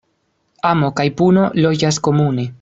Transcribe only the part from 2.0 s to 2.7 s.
komune.